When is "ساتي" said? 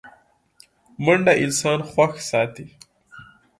2.29-2.65